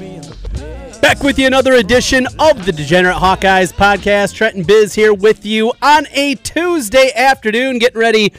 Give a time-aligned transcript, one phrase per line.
[0.00, 0.98] me and the biz.
[0.98, 4.34] Back with you another edition of the Degenerate Hawkeyes podcast.
[4.34, 8.32] Trenton Biz here with you on a Tuesday afternoon, getting ready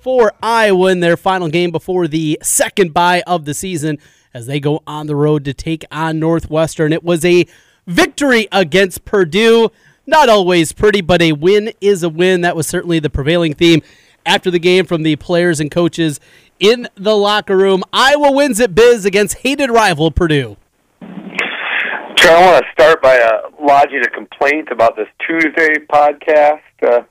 [0.00, 3.98] for Iowa in their final game before the second bye of the season
[4.32, 6.92] as they go on the road to take on Northwestern.
[6.92, 7.46] It was a
[7.88, 9.70] victory against Purdue.
[10.06, 12.42] Not always pretty, but a win is a win.
[12.42, 13.82] That was certainly the prevailing theme
[14.24, 16.20] after the game from the players and coaches
[16.60, 17.82] in the locker room.
[17.92, 20.56] Iowa wins at Biz against hated rival Purdue.
[21.00, 26.60] Sure, I want to start by uh, lodging a complaint about this Tuesday podcast.
[26.82, 27.02] Uh,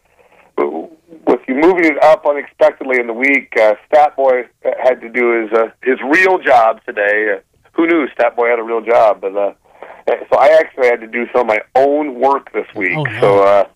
[1.27, 4.47] with you moving it up unexpectedly in the week, uh, Statboy
[4.83, 7.35] had to do his uh, his real job today.
[7.37, 7.39] Uh,
[7.73, 9.21] who knew Stat Boy had a real job?
[9.21, 9.53] But uh,
[10.31, 12.95] so I actually had to do some of my own work this week.
[12.95, 13.19] Oh, no.
[13.19, 13.67] So uh,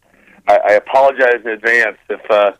[0.47, 2.51] I, I apologize in advance if uh,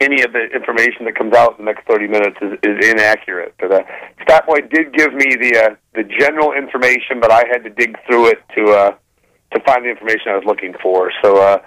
[0.00, 3.54] any of the information that comes out in the next 30 minutes is, is inaccurate.
[3.58, 3.80] But uh,
[4.22, 8.28] Statboy did give me the uh, the general information, but I had to dig through
[8.28, 8.90] it to uh,
[9.54, 11.10] to find the information I was looking for.
[11.22, 11.58] So uh,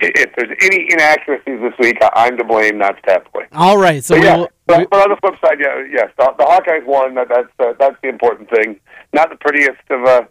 [0.00, 3.48] if there's any inaccuracies this week, I'm to blame, not Statboy.
[3.52, 6.32] All right, so But yeah, we'll, but, but on the flip side, yeah, yes, the,
[6.38, 7.14] the Hawkeyes won.
[7.16, 8.80] That, that's uh, that's the important thing.
[9.12, 10.22] Not the prettiest of uh,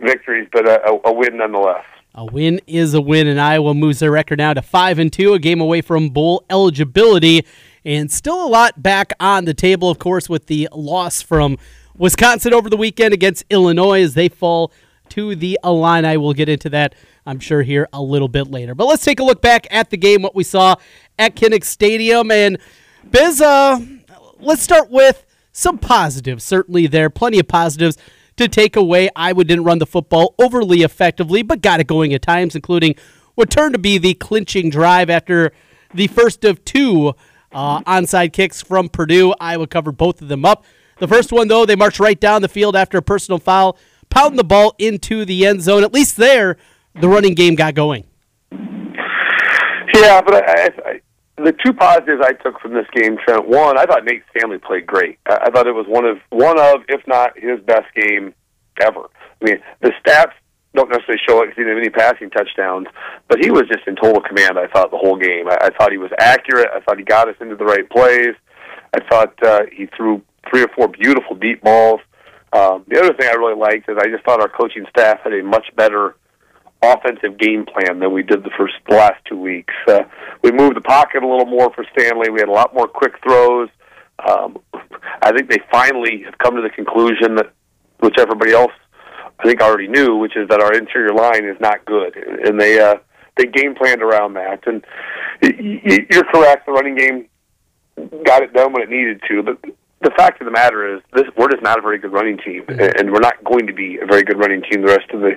[0.00, 1.84] victories, but a, a, win nonetheless.
[2.14, 5.34] A win is a win, and Iowa moves their record now to five and two,
[5.34, 7.44] a game away from bowl eligibility,
[7.84, 9.90] and still a lot back on the table.
[9.90, 11.58] Of course, with the loss from
[11.96, 14.72] Wisconsin over the weekend against Illinois, as they fall
[15.10, 16.16] to the Illini.
[16.16, 16.94] We'll get into that,
[17.26, 18.74] I'm sure, here a little bit later.
[18.74, 20.76] But let's take a look back at the game, what we saw
[21.18, 22.58] at Kinnick Stadium, and
[23.10, 23.40] Biz.
[23.40, 23.80] Uh,
[24.38, 26.44] let's start with some positives.
[26.44, 27.96] Certainly, there plenty of positives
[28.38, 29.10] to take away.
[29.14, 32.94] Iowa didn't run the football overly effectively, but got it going at times, including
[33.34, 35.52] what turned to be the clinching drive after
[35.94, 37.14] the first of two
[37.52, 39.34] uh, onside kicks from Purdue.
[39.40, 40.64] Iowa covered both of them up.
[40.98, 43.78] The first one, though, they marched right down the field after a personal foul,
[44.10, 45.84] pounding the ball into the end zone.
[45.84, 46.56] At least there,
[47.00, 48.04] the running game got going.
[48.50, 51.00] Yeah, but I, I, I,
[51.44, 53.48] the two positives I took from this game, Trent.
[53.48, 55.18] One, I thought Nate Stanley played great.
[55.26, 58.34] I, thought it was one of one of, if not his best game
[58.80, 59.08] ever.
[59.40, 60.32] I mean, the stats
[60.74, 62.86] don't necessarily show it because he didn't have any passing touchdowns,
[63.28, 64.58] but he was just in total command.
[64.58, 65.48] I thought the whole game.
[65.48, 66.68] I, I thought he was accurate.
[66.74, 68.34] I thought he got us into the right plays.
[68.94, 72.00] I thought uh, he threw three or four beautiful deep balls.
[72.52, 75.32] Um, the other thing I really liked is I just thought our coaching staff had
[75.32, 76.16] a much better
[76.82, 79.74] offensive game plan than we did the first the last two weeks.
[79.86, 80.02] Uh,
[80.42, 82.30] we moved the pocket a little more for Stanley.
[82.30, 83.68] We had a lot more quick throws.
[84.26, 84.58] Um,
[85.22, 87.52] I think they finally have come to the conclusion that,
[88.00, 88.72] which everybody else
[89.38, 92.80] I think already knew, which is that our interior line is not good, and they
[92.80, 92.96] uh,
[93.36, 94.66] they game planned around that.
[94.66, 94.84] And
[95.42, 96.66] you're correct.
[96.66, 97.28] The running game
[98.24, 99.58] got it done when it needed to, but
[100.00, 102.64] the fact of the matter is, this we're just not a very good running team,
[102.68, 105.32] and we're not going to be a very good running team the rest of the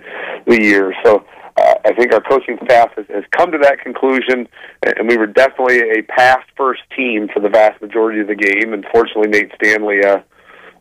[0.48, 0.94] the year.
[1.04, 1.26] So.
[1.58, 4.48] Uh, I think our coaching staff has, has come to that conclusion,
[4.84, 8.72] and we were definitely a pass first team for the vast majority of the game.
[8.72, 10.22] And fortunately, Nate Stanley uh,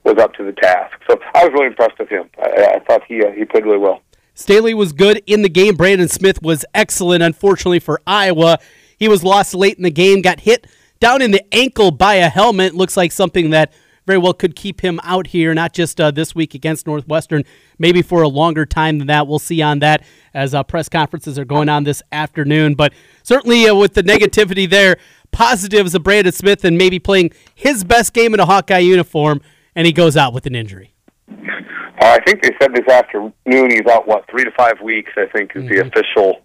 [0.04, 0.96] was up to the task.
[1.10, 2.30] So I was really impressed with him.
[2.40, 4.00] I, I thought he uh, he played really well.
[4.34, 5.74] Staley was good in the game.
[5.74, 7.24] Brandon Smith was excellent.
[7.24, 8.58] Unfortunately for Iowa,
[8.96, 10.68] he was lost late in the game, got hit
[11.00, 12.74] down in the ankle by a helmet.
[12.74, 13.72] Looks like something that
[14.06, 17.44] very well could keep him out here, not just uh, this week against Northwestern,
[17.78, 19.26] maybe for a longer time than that.
[19.26, 22.74] We'll see on that as uh, press conferences are going on this afternoon.
[22.74, 24.96] But certainly uh, with the negativity there,
[25.32, 29.40] positives of Brandon Smith and maybe playing his best game in a Hawkeye uniform,
[29.74, 30.92] and he goes out with an injury.
[31.28, 35.12] Uh, I think they said this afternoon he's out what three to five weeks.
[35.16, 36.42] I think is the official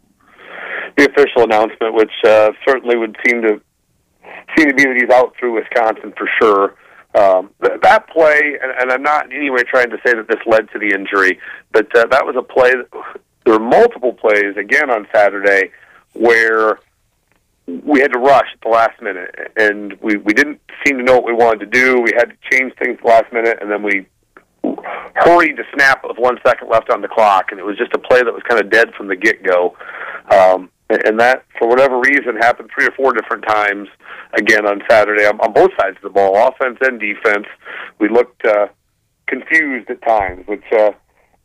[0.98, 3.62] the official announcement, which uh, certainly would seem to
[4.57, 6.75] seem to be that he's out through Wisconsin for sure.
[7.16, 10.28] Um, th- that play, and, and I'm not in any way trying to say that
[10.28, 11.39] this led to the injury,
[11.72, 12.71] but uh, that was a play.
[12.71, 12.88] That,
[13.45, 15.71] there were multiple plays again on Saturday
[16.13, 16.80] where
[17.68, 21.15] we had to rush at the last minute, and we we didn't seem to know
[21.15, 22.01] what we wanted to do.
[22.01, 24.07] We had to change things at the last minute, and then we
[25.15, 28.00] hurried to snap with one second left on the clock, and it was just a
[28.00, 29.75] play that was kind of dead from the get go.
[30.30, 33.88] Um, and that, for whatever reason, happened three or four different times
[34.34, 37.48] again on Saturday on, on both sides of the ball, offense and defense.
[38.00, 38.68] We looked uh,
[39.28, 40.92] confused at times, which uh,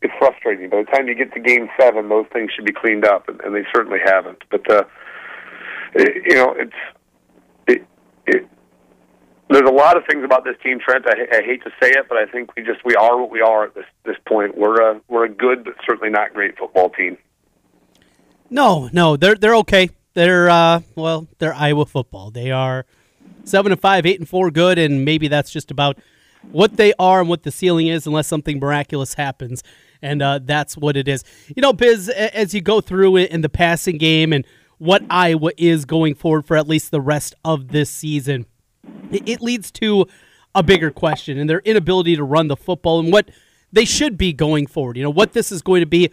[0.01, 0.69] is frustrating.
[0.69, 3.41] By the time you get to Game Seven, those things should be cleaned up, and,
[3.41, 4.43] and they certainly haven't.
[4.51, 4.83] But uh,
[5.95, 6.71] it, you know, it's
[7.67, 7.87] it,
[8.27, 8.47] it
[9.49, 11.05] there's a lot of things about this team, Trent.
[11.07, 13.41] I, I hate to say it, but I think we just we are what we
[13.41, 14.57] are at this this point.
[14.57, 17.17] We're a we're a good, but certainly not great football team.
[18.51, 19.89] No, no, they're they're okay.
[20.13, 22.31] They're uh, well, they're Iowa football.
[22.31, 22.85] They are
[23.45, 25.97] seven and five, eight and four, good, and maybe that's just about
[26.51, 29.63] what they are and what the ceiling is, unless something miraculous happens,
[30.01, 31.23] and uh, that's what it is.
[31.55, 34.45] You know, Biz, as you go through it in the passing game and
[34.79, 38.47] what Iowa is going forward for at least the rest of this season,
[39.11, 40.07] it leads to
[40.53, 43.29] a bigger question and their inability to run the football and what
[43.71, 44.97] they should be going forward.
[44.97, 46.11] You know, what this is going to be.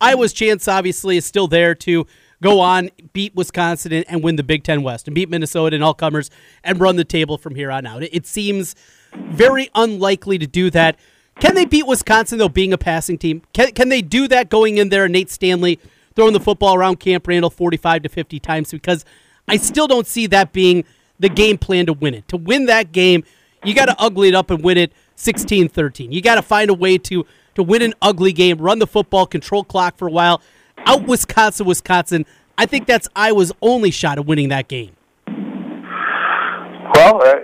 [0.00, 2.06] Iowa's chance, obviously, is still there to
[2.42, 5.94] go on, beat Wisconsin, and win the Big Ten West, and beat Minnesota and all
[5.94, 6.30] comers,
[6.64, 8.02] and run the table from here on out.
[8.02, 8.74] It seems
[9.14, 10.96] very unlikely to do that.
[11.38, 13.42] Can they beat Wisconsin, though, being a passing team?
[13.52, 15.78] Can, can they do that going in there, Nate Stanley
[16.14, 18.70] throwing the football around Camp Randall 45 to 50 times?
[18.70, 19.04] Because
[19.48, 20.84] I still don't see that being
[21.18, 22.28] the game plan to win it.
[22.28, 23.24] To win that game,
[23.64, 26.12] you got to ugly it up and win it 16 13.
[26.12, 29.26] You got to find a way to, to win an ugly game, run the football,
[29.26, 30.40] control clock for a while
[30.86, 32.26] out Wisconsin, Wisconsin.
[32.56, 34.94] I think that's Iowa's only shot at winning that game.
[35.26, 37.36] Well, uh,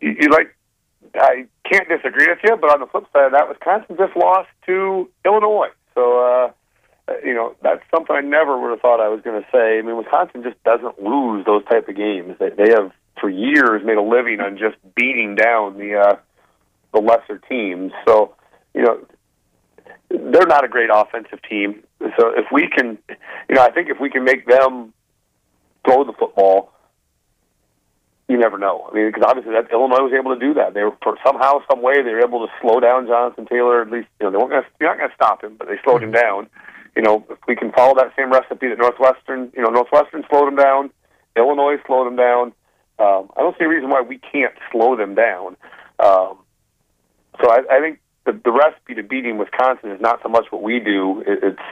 [0.00, 0.54] you, you like
[1.14, 4.48] I can't disagree with you, but on the flip side of that, Wisconsin just lost
[4.66, 5.70] to Illinois.
[5.94, 9.48] So, uh, you know, that's something I never would have thought I was going to
[9.50, 9.78] say.
[9.78, 12.36] I mean, Wisconsin just doesn't lose those type of games.
[12.38, 16.16] They, they have for years made a living on just beating down the uh,
[16.92, 17.92] the lesser teams.
[18.06, 18.34] So,
[18.74, 19.06] you know,
[20.10, 21.82] they're not a great offensive team.
[22.18, 22.98] So if we can,
[23.48, 24.92] you know, I think if we can make them
[25.84, 26.72] throw the football,
[28.28, 28.88] you never know.
[28.90, 30.74] I mean, because obviously that Illinois was able to do that.
[30.74, 33.82] They were for somehow, some way, they were able to slow down Jonathan Taylor.
[33.82, 34.68] At least, you know, they weren't going to.
[34.80, 36.48] You're not going to stop him, but they slowed him down.
[36.96, 40.48] You know, if we can follow that same recipe that Northwestern, you know, Northwestern slowed
[40.48, 40.90] him down,
[41.36, 42.52] Illinois slowed him down.
[42.98, 45.56] Um, I don't see a reason why we can't slow them down.
[46.00, 46.38] Um,
[47.40, 50.62] so I, I think the, the recipe to beating Wisconsin is not so much what
[50.62, 51.62] we do; it, it's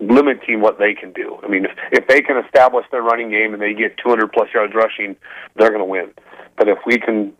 [0.00, 1.38] limiting what they can do.
[1.42, 4.48] I mean, if, if they can establish their running game and they get 200 plus
[4.54, 5.16] yards rushing,
[5.56, 6.10] they're going to win.
[6.56, 7.32] But if we can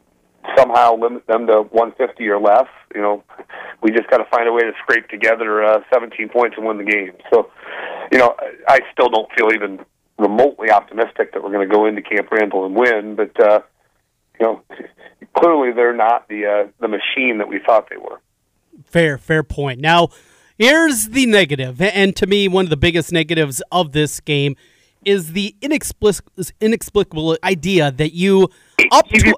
[0.56, 3.24] somehow limit them to 150 or less, you know,
[3.82, 6.78] we just got to find a way to scrape together uh, 17 points and win
[6.78, 7.12] the game.
[7.32, 7.50] So,
[8.12, 8.34] you know,
[8.68, 9.80] I still don't feel even
[10.18, 13.60] remotely optimistic that we're going to go into Camp Randall and win, but uh,
[14.40, 14.62] you know,
[15.36, 18.20] clearly they're not the uh, the machine that we thought they were.
[18.84, 19.80] Fair, fair point.
[19.80, 20.08] Now,
[20.58, 24.56] here's the negative, and to me, one of the biggest negatives of this game
[25.04, 28.48] is the inexplic- inexplicable idea that you
[28.90, 29.34] up tw-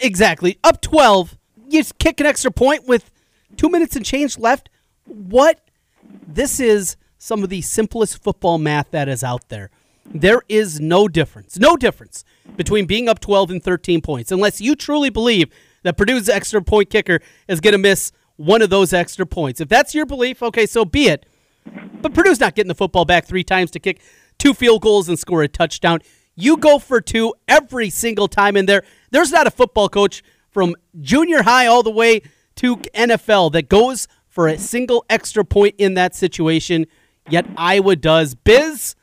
[0.00, 1.36] exactly up twelve,
[1.68, 3.10] you kick an extra point with
[3.56, 4.68] two minutes and change left.
[5.04, 5.60] What?
[6.26, 9.70] This is some of the simplest football math that is out there.
[10.14, 12.24] There is no difference, no difference
[12.56, 15.50] between being up 12 and 13 points, unless you truly believe
[15.82, 19.60] that Purdue's extra point kicker is going to miss one of those extra points.
[19.60, 21.26] If that's your belief, okay, so be it.
[22.00, 24.00] But Purdue's not getting the football back three times to kick
[24.38, 26.00] two field goals and score a touchdown.
[26.34, 28.84] You go for two every single time in there.
[29.10, 32.22] There's not a football coach from junior high all the way
[32.56, 36.86] to NFL that goes for a single extra point in that situation,
[37.28, 38.34] yet Iowa does.
[38.34, 38.94] Biz,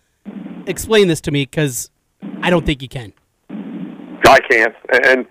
[0.66, 1.90] explain this to me because
[2.42, 3.14] I don't think you can.
[3.50, 4.76] I can't.
[4.90, 5.26] And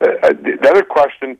[0.00, 1.38] uh, the other question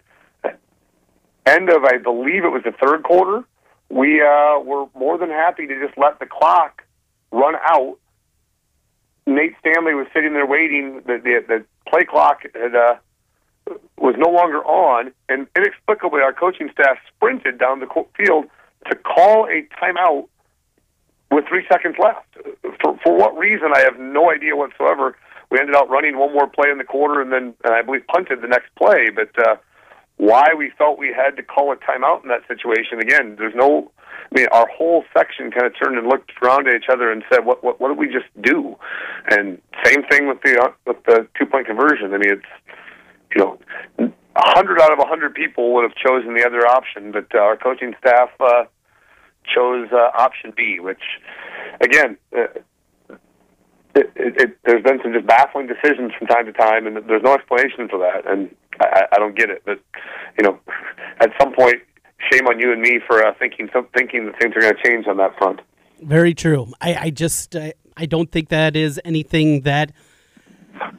[1.47, 3.45] end of, I believe it was the third quarter,
[3.89, 6.83] we uh, were more than happy to just let the clock
[7.33, 7.99] run out.
[9.27, 11.03] Nate Stanley was sitting there waiting.
[11.07, 12.97] The the, the play clock had, uh,
[13.97, 18.47] was no longer on, and inexplicably, our coaching staff sprinted down the field
[18.91, 20.29] to call a timeout
[21.31, 22.27] with three seconds left.
[22.83, 25.17] For for what reason, I have no idea whatsoever.
[25.51, 28.07] We ended up running one more play in the quarter, and then and I believe
[28.07, 29.11] punted the next play.
[29.15, 29.57] But uh,
[30.17, 33.01] why we felt we had to call a timeout in that situation.
[33.01, 33.91] Again, there's no.
[34.33, 37.25] I mean, our whole section kind of turned and looked around at each other and
[37.33, 38.77] said, "What what what did we just do?"
[39.29, 42.15] And same thing with the uh, with the two point conversion.
[42.15, 42.53] I mean, it's
[43.35, 43.59] you know,
[43.99, 47.39] a hundred out of a hundred people would have chosen the other option, but uh,
[47.39, 48.65] our coaching staff uh,
[49.45, 51.03] chose uh, option B, which
[51.81, 52.17] again.
[52.37, 52.47] Uh,
[53.93, 57.25] it, it, it, there's been some just baffling decisions from time to time, and there's
[57.25, 58.25] no explanation for that.
[58.31, 59.63] And I, I don't get it.
[59.65, 59.81] But
[60.39, 60.59] you know,
[61.21, 61.77] at some point,
[62.31, 65.07] shame on you and me for uh, thinking thinking that things are going to change
[65.07, 65.61] on that front.
[66.03, 66.73] Very true.
[66.81, 69.93] I, I just I, I don't think that is anything that.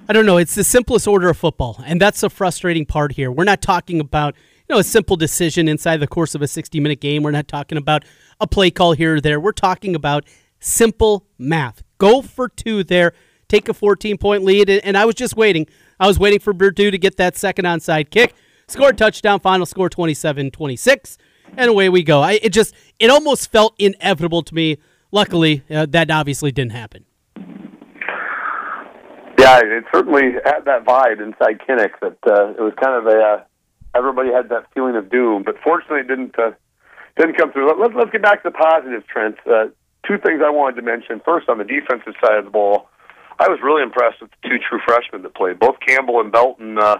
[0.08, 0.38] I don't know.
[0.38, 3.32] It's the simplest order of football, and that's the frustrating part here.
[3.32, 4.36] We're not talking about
[4.72, 7.24] know a simple decision inside the course of a 60 minute game.
[7.24, 8.06] We're not talking about
[8.40, 9.40] a play call here or there.
[9.40, 10.26] We're talking about
[10.60, 11.84] simple math.
[11.98, 13.14] Go for two there,
[13.48, 15.68] take a 14 point lead, and I was just waiting.
[16.00, 18.34] I was waiting for Purdue to get that second onside kick,
[18.68, 21.18] score touchdown, final score 27-26,
[21.58, 22.22] and away we go.
[22.22, 24.78] I, it just it almost felt inevitable to me.
[25.12, 27.06] Luckily, uh, that obviously didn't happen.
[29.38, 33.20] Yeah, it certainly had that vibe inside Kinnick that uh, it was kind of a
[33.20, 33.44] uh,
[33.96, 36.52] everybody had that feeling of doom, but fortunately it didn't uh,
[37.18, 37.68] didn't come through.
[37.68, 39.38] Let, let's let's get back to the positives, Trent.
[39.46, 39.68] Uh,
[40.08, 41.22] two things I wanted to mention.
[41.24, 42.90] First, on the defensive side of the ball,
[43.40, 45.60] I was really impressed with the two true freshmen that played.
[45.60, 46.98] Both Campbell and Belton uh,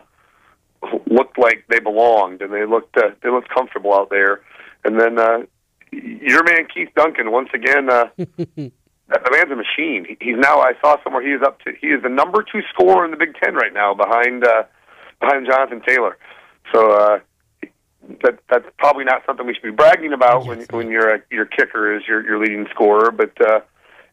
[1.08, 4.42] looked like they belonged, and they looked uh, they looked comfortable out there.
[4.84, 5.46] And then uh,
[5.92, 7.90] your man Keith Duncan once again.
[7.90, 8.06] Uh,
[9.12, 10.06] the man's a machine.
[10.08, 10.60] He, he's now.
[10.60, 11.74] I saw somewhere he is up to.
[11.80, 14.64] He is the number two scorer in the Big Ten right now, behind uh,
[15.20, 16.18] behind Jonathan Taylor.
[16.72, 17.20] So uh,
[18.24, 21.96] that that's probably not something we should be bragging about when when your your kicker
[21.96, 23.12] is your your leading scorer.
[23.12, 23.62] But uh,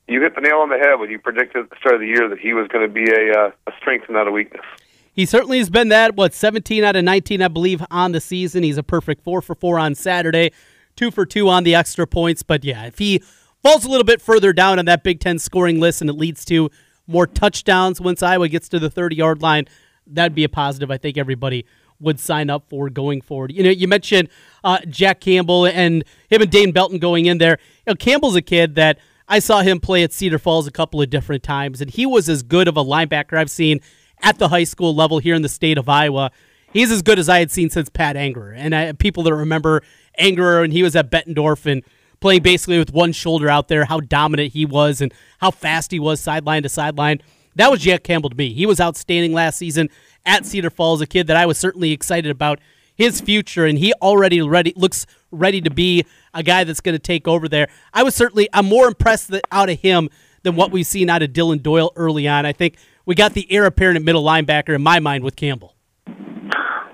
[0.07, 2.07] you hit the nail on the head when you predicted at the start of the
[2.07, 4.65] year that he was going to be a uh, a strength and not a weakness.
[5.13, 6.15] He certainly has been that.
[6.15, 8.63] What 17 out of 19, I believe, on the season.
[8.63, 10.53] He's a perfect four for four on Saturday,
[10.97, 12.43] two for two on the extra points.
[12.43, 13.23] But yeah, if he
[13.63, 16.45] falls a little bit further down on that Big Ten scoring list and it leads
[16.47, 16.71] to
[17.07, 19.65] more touchdowns once Iowa gets to the 30 yard line,
[20.07, 20.91] that'd be a positive.
[20.91, 21.67] I think everybody
[22.01, 23.53] would sign up for going forward.
[23.53, 24.29] You know, you mentioned
[24.65, 27.59] uh, Jack Campbell and him and Dane Belton going in there.
[27.87, 31.03] You know, Campbell's a kid that I saw him play at Cedar Falls a couple
[31.03, 33.81] of different times, and he was as good of a linebacker I've seen
[34.23, 36.31] at the high school level here in the state of Iowa.
[36.73, 38.55] He's as good as I had seen since Pat Angerer.
[38.57, 39.83] And I, people that remember
[40.19, 41.83] Angerer and he was at Bettendorf and
[42.21, 45.99] playing basically with one shoulder out there, how dominant he was and how fast he
[45.99, 47.21] was sideline to sideline.
[47.55, 48.53] That was Jack Campbell to me.
[48.53, 49.89] He was outstanding last season
[50.27, 52.61] at Cedar Falls, a kid that I was certainly excited about
[52.95, 56.99] his future, and he already ready looks ready to be a guy that's going to
[56.99, 57.69] take over there.
[57.95, 60.11] I was certainly I'm more impressed that, out of him
[60.43, 62.45] than what we've seen out of Dillon Doyle early on.
[62.45, 65.75] I think we got the heir apparent at middle linebacker in my mind with Campbell.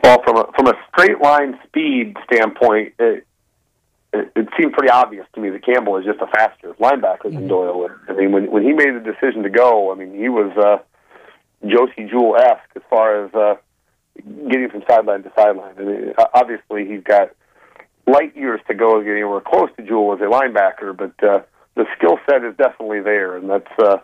[0.02, 3.26] Well, from a from a straight line speed standpoint, it,
[4.12, 7.48] it, it seemed pretty obvious to me that Campbell is just a faster linebacker than
[7.48, 7.88] Doyle.
[8.08, 10.84] I mean, when when he made the decision to go, I mean, he was uh,
[11.66, 13.54] Josey Jewell esque as far as uh,
[14.48, 15.74] getting from sideline to sideline.
[15.78, 17.30] I mean, obviously, he's got
[18.06, 21.40] light years to go getting anywhere close to Jewell as a linebacker, but uh,
[21.74, 23.98] the skill set is definitely there, and that's uh,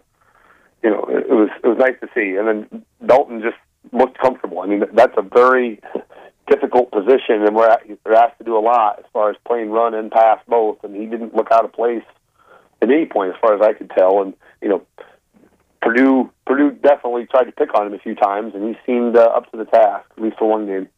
[0.82, 2.36] you know it was it was nice to see.
[2.36, 3.58] And then Dalton just
[3.92, 4.60] looked comfortable.
[4.60, 5.80] I mean, that's a very
[6.50, 9.94] difficult position, and we're they're asked to do a lot as far as playing run
[9.94, 10.82] and pass both.
[10.82, 12.04] And he didn't look out of place
[12.82, 14.22] at any point, as far as I could tell.
[14.22, 14.82] And you know,
[15.82, 19.22] Purdue Purdue definitely tried to pick on him a few times, and he seemed uh,
[19.22, 20.88] up to the task, at least for one game.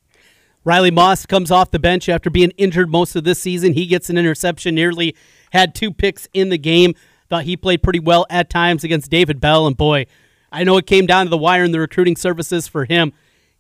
[0.65, 3.73] Riley Moss comes off the bench after being injured most of this season.
[3.75, 5.17] He gets an interception, nearly
[5.53, 6.95] had two picks in the game.
[7.29, 10.07] Thought he played pretty well at times against David Bell, and boy,
[10.53, 13.13] I know it came down to the wire in the recruiting services for him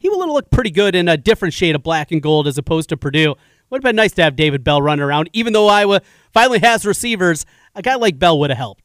[0.02, 2.59] he would have looked pretty good in a different shade of black and gold as
[2.59, 3.37] opposed to Purdue.
[3.71, 6.00] Would have been nice to have David Bell run around, even though Iowa
[6.33, 7.47] finally has receivers.
[7.76, 8.82] A guy like Bell would have helped.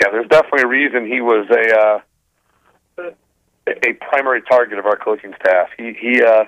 [0.00, 1.78] Yeah, there's definitely a reason he was a
[2.98, 3.10] uh,
[3.68, 5.68] a primary target of our coaching staff.
[5.76, 6.44] He he uh,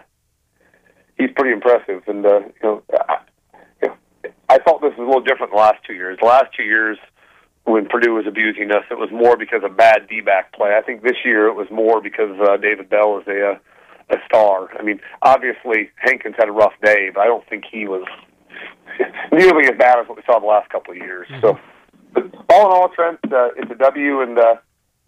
[1.18, 3.18] he's pretty impressive, and uh, you know, I,
[3.82, 3.92] you
[4.48, 6.18] I felt this was a little different the last two years.
[6.20, 6.98] The last two years
[7.64, 10.76] when Purdue was abusing us, it was more because of bad D-back play.
[10.76, 13.58] I think this year it was more because uh, David Bell is a uh,
[14.10, 14.68] a star.
[14.78, 18.04] I mean, obviously Hankins had a rough day, but I don't think he was
[19.32, 21.26] nearly as bad as what we saw the last couple of years.
[21.28, 21.40] Mm-hmm.
[21.40, 21.58] So,
[22.56, 24.56] all in all, Trent, uh, it's a W, and uh,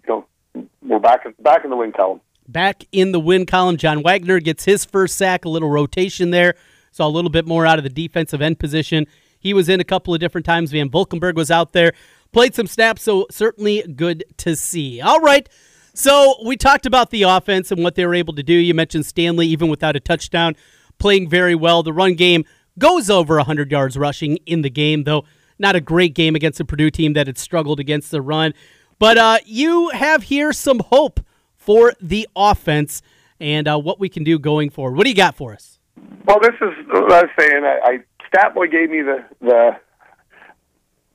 [0.07, 0.25] you
[0.55, 2.21] know we're back in, back in the win column.
[2.47, 5.45] Back in the win column, John Waggoner gets his first sack.
[5.45, 6.55] A little rotation there,
[6.93, 9.07] saw a little bit more out of the defensive end position.
[9.41, 10.73] He was in a couple of different times.
[10.73, 11.93] Van Valkenburg was out there
[12.33, 15.01] played some snaps, so certainly good to see.
[15.01, 15.49] All right.
[15.95, 18.53] So we talked about the offense and what they were able to do.
[18.53, 20.55] You mentioned Stanley, even without a touchdown,
[20.99, 21.83] playing very well.
[21.83, 22.45] The run game
[22.79, 25.25] goes over 100 yards rushing in the game, though
[25.59, 28.55] not a great game against a Purdue team that had struggled against the run.
[28.99, 31.21] But uh, you have here some hope
[31.57, 33.03] for the offense
[33.41, 34.97] and uh, what we can do going forward.
[34.97, 35.79] What do you got for us?
[36.27, 37.65] Well, this is what I was saying.
[37.65, 37.99] I, I
[38.33, 39.71] Statboy gave me the the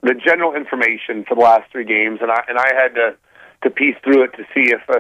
[0.01, 3.15] the general information for the last three games, and I and I had to
[3.63, 4.99] to piece through it to see if uh,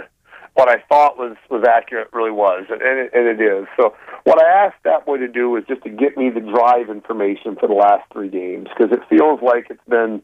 [0.55, 3.67] what I thought was was accurate really was, and, it, and it is.
[3.75, 6.89] So what I asked that boy to do was just to get me the drive
[6.89, 10.21] information for the last three games because it feels like it's been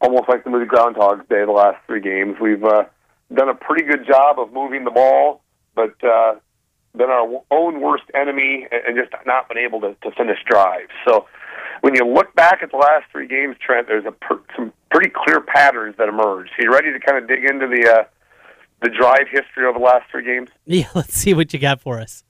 [0.00, 1.44] almost like the movie Groundhog's Day.
[1.44, 2.84] The last three games, we've uh,
[3.34, 5.42] done a pretty good job of moving the ball,
[5.74, 6.36] but uh,
[6.94, 10.90] been our own worst enemy and just not been able to, to finish drives.
[11.06, 11.26] So
[11.80, 15.10] when you look back at the last three games, Trent, there's a per, some pretty
[15.14, 16.48] clear patterns that emerge.
[16.50, 18.04] So you're ready to kind of dig into the uh,
[18.82, 20.50] the drive history over the last three games?
[20.66, 22.24] Yeah, let's see what you got for us.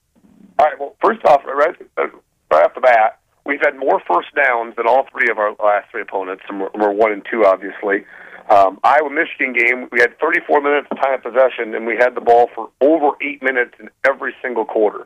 [0.59, 0.79] All right.
[0.79, 5.07] Well, first off, right, right off the bat, we've had more first downs than all
[5.11, 8.05] three of our last three opponents, and we're, we're one and two, obviously.
[8.49, 12.15] Um, Iowa Michigan game, we had 34 minutes of time of possession, and we had
[12.15, 15.05] the ball for over eight minutes in every single quarter.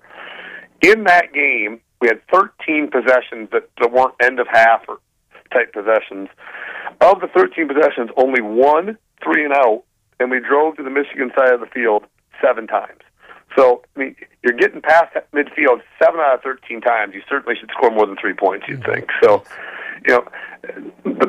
[0.81, 4.99] In that game, we had 13 possessions that, that weren't end of half or
[5.51, 6.29] type possessions.
[6.99, 9.83] Of the 13 possessions, only one three and out,
[10.21, 12.05] and we drove to the Michigan side of the field
[12.41, 13.01] seven times.
[13.57, 17.13] So, I mean, you're getting past midfield seven out of 13 times.
[17.13, 19.09] You certainly should score more than three points, you'd think.
[19.21, 19.43] So,
[20.07, 20.27] you know,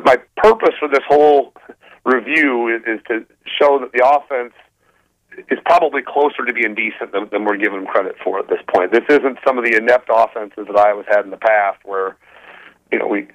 [0.05, 1.53] my purpose for this whole
[2.05, 3.25] review is, is to
[3.59, 4.53] show that the offense
[5.49, 8.61] is probably closer to being decent than, than we're giving them credit for at this
[8.73, 8.91] point.
[8.91, 12.15] This isn't some of the inept offenses that Iowa's had in the past where,
[12.93, 13.27] you know, we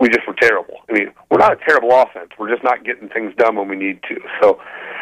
[0.00, 0.74] we just were terrible.
[0.90, 2.30] I mean, we're not a terrible offense.
[2.36, 4.16] We're just not getting things done when we need to.
[4.42, 4.60] So,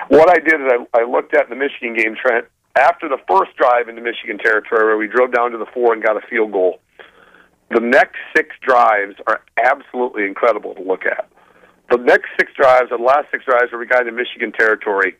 [0.08, 2.44] what I did is I, I looked at the Michigan game, Trent,
[2.76, 6.02] after the first drive into Michigan territory where we drove down to the four and
[6.02, 6.80] got a field goal.
[7.70, 11.26] The next six drives are absolutely incredible to look at.
[11.90, 15.16] The next six drives, the last six drives, where we got into Michigan territory,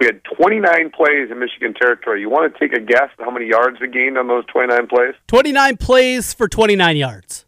[0.00, 2.20] we had 29 plays in Michigan territory.
[2.20, 5.14] You want to take a guess how many yards we gained on those 29 plays?
[5.28, 7.46] 29 plays for 29 yards.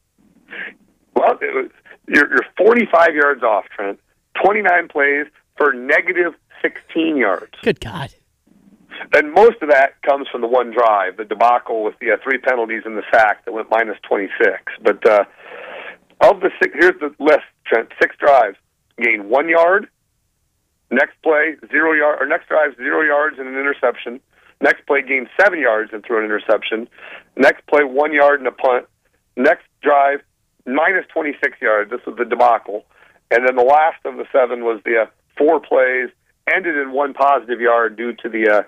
[1.14, 1.70] Well, it was,
[2.08, 3.98] you're, you're 45 yards off, Trent.
[4.42, 5.26] 29 plays
[5.56, 7.52] for negative 16 yards.
[7.62, 8.14] Good God.
[9.14, 12.38] And most of that comes from the one drive, the debacle with the uh, three
[12.38, 14.32] penalties and the sack that went minus 26.
[14.82, 15.24] But uh,
[16.20, 17.88] of the six, here's the list, Trent.
[18.00, 18.56] Six drives,
[19.00, 19.88] gain one yard.
[20.90, 24.20] Next play, zero yard, or next drive, zero yards and an interception.
[24.60, 26.88] Next play, gain seven yards and threw an interception.
[27.36, 28.86] Next play, one yard and a punt.
[29.36, 30.20] Next drive,
[30.66, 31.90] minus 26 yards.
[31.90, 32.84] This was the debacle.
[33.30, 35.06] And then the last of the seven was the uh,
[35.36, 36.10] four plays,
[36.52, 38.62] ended in one positive yard due to the uh,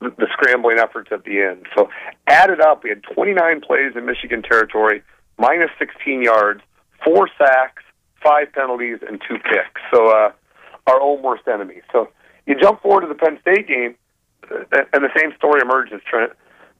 [0.00, 1.66] the, scrambling efforts at the end.
[1.76, 1.88] So
[2.26, 5.02] added up, we had 29 plays in Michigan territory,
[5.38, 6.62] minus 16 yards,
[7.04, 7.82] four sacks,
[8.22, 9.80] five penalties, and two picks.
[9.92, 10.32] So uh,
[10.86, 11.82] our own worst enemy.
[11.92, 12.08] So
[12.46, 13.94] you jump forward to the Penn State game,
[14.50, 16.00] uh, and the same story emerges.
[16.08, 16.32] Trent,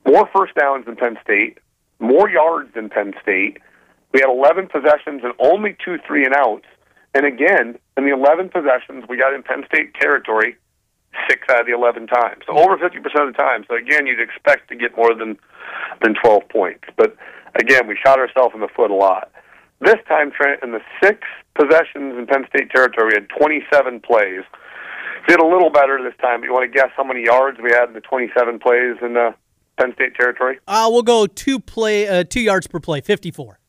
[0.06, 1.58] more first downs than Penn State,
[1.98, 3.58] more yards than Penn State.
[4.12, 6.66] We had 11 possessions and only two three and outs.
[7.14, 10.56] And again, in the 11 possessions we got in Penn State territory,
[11.28, 12.42] six out of the 11 times.
[12.46, 13.64] So over 50% of the time.
[13.68, 15.38] So again, you'd expect to get more than
[16.02, 16.84] than 12 points.
[16.96, 17.16] But
[17.54, 19.30] again, we shot ourselves in the foot a lot.
[19.80, 21.20] This time, Trent, in the six
[21.54, 24.42] possessions in Penn State territory, we had 27 plays.
[25.26, 26.40] Did a little better this time.
[26.40, 29.14] But you want to guess how many yards we had in the 27 plays in
[29.14, 29.34] the
[29.78, 30.58] Penn State territory?
[30.66, 33.59] Uh, we'll go two play, uh, two yards per play, 54.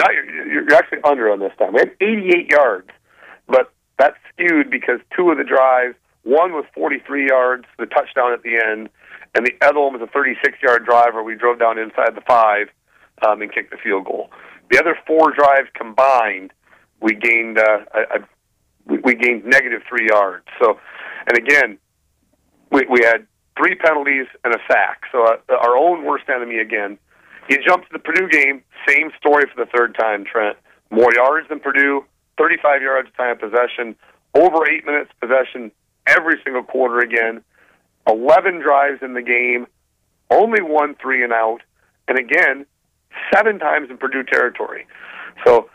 [0.00, 1.74] You're, actually under on this time.
[1.74, 2.88] We had 88 yards,
[3.46, 8.42] but that's skewed because two of the drives one was 43 yards, the touchdown at
[8.42, 8.88] the end,
[9.34, 12.68] and the other one was a 36-yard drive where we drove down inside the five
[13.26, 14.30] um, and kicked the field goal.
[14.70, 16.52] The other four drives combined,
[17.00, 20.46] we gained uh, a, a, we gained negative three yards.
[20.60, 20.78] So,
[21.26, 21.78] and again,
[22.70, 23.26] we, we had
[23.56, 25.02] three penalties and a sack.
[25.10, 26.98] So uh, our own worst enemy again.
[27.48, 30.56] You jump to the Purdue game, same story for the third time, Trent.
[30.90, 32.04] More yards than Purdue,
[32.38, 33.96] 35 yards time possession,
[34.34, 35.70] over eight minutes possession,
[36.06, 37.42] every single quarter again.
[38.08, 39.66] 11 drives in the game,
[40.30, 41.60] only one three and out,
[42.08, 42.66] and again,
[43.32, 44.86] seven times in Purdue territory.
[45.44, 45.68] So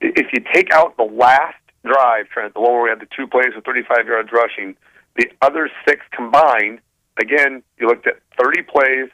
[0.00, 3.26] if you take out the last drive, Trent, the one where we had the two
[3.26, 4.76] plays with 35 yards rushing,
[5.16, 6.80] the other six combined,
[7.20, 9.10] again, you looked at 30 plays,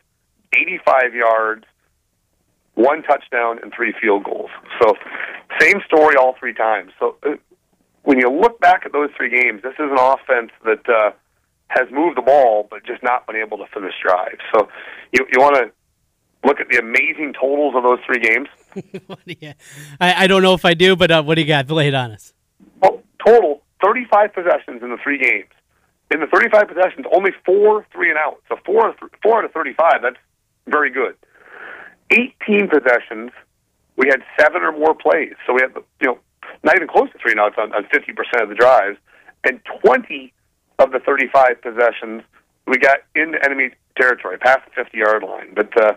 [0.55, 1.65] 85 yards,
[2.77, 4.51] one touchdown, and three field goals.
[4.81, 4.95] So
[5.61, 6.93] same story all three times.
[7.01, 7.35] So uh,
[8.05, 11.11] when you look back at those three games, this is an offense that uh,
[11.69, 14.41] has moved the ball, but just not been able to finish drives.
[14.55, 14.69] So
[15.13, 15.73] you you want to
[16.47, 18.49] look at the amazing totals of those three games.
[19.41, 19.55] yeah,
[20.01, 21.69] I, I don't know if I do, but uh, what do you got?
[21.71, 22.33] Lay it on us.
[22.81, 25.51] Well, total 35 possessions in the three games.
[26.11, 28.43] In the 35 possessions, only four three and outs.
[28.49, 30.03] So four four out of 35.
[30.03, 30.17] That's
[30.69, 31.17] very good.
[32.11, 33.31] 18 possessions,
[33.97, 35.35] we had seven or more plays.
[35.47, 36.19] So we had you know
[36.63, 38.99] not even close to three and outs on, on 50% of the drives,
[39.45, 40.33] and 20
[40.79, 42.23] of the 35 possessions
[42.67, 45.55] we got into enemy territory, past the 50 yard line.
[45.55, 45.95] But uh,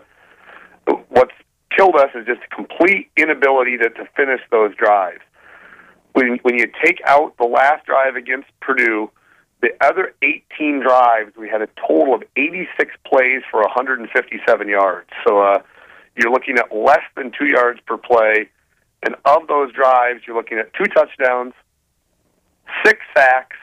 [1.08, 1.34] what's
[1.76, 5.20] killed us is just a complete inability to, to finish those drives.
[6.12, 9.10] When, when you take out the last drive against Purdue,
[9.62, 15.08] the other 18 drives, we had a total of 86 plays for 157 yards.
[15.26, 15.62] So uh,
[16.16, 18.48] you're looking at less than two yards per play
[19.02, 21.54] and of those drives, you're looking at two touchdowns,
[22.84, 23.56] six sacks,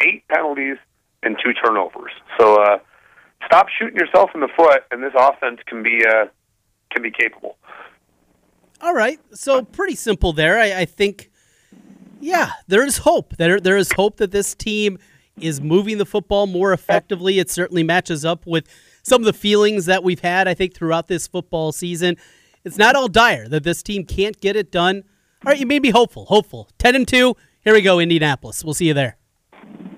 [0.00, 0.76] eight penalties,
[1.22, 2.12] and two turnovers.
[2.38, 2.78] So uh,
[3.44, 6.26] stop shooting yourself in the foot, and this offense can be uh,
[6.90, 7.56] can be capable.
[8.80, 10.58] All right, so pretty simple there.
[10.58, 11.30] I, I think,
[12.20, 13.36] yeah, there is hope.
[13.36, 14.98] There there is hope that this team
[15.38, 17.38] is moving the football more effectively.
[17.38, 18.66] It certainly matches up with
[19.08, 22.16] some of the feelings that we've had, I think, throughout this football season.
[22.64, 25.04] It's not all dire that this team can't get it done.
[25.44, 26.26] All right, you may be hopeful.
[26.26, 26.68] Hopeful.
[26.78, 27.34] Ten and two.
[27.62, 28.64] Here we go, Indianapolis.
[28.64, 29.16] We'll see you there.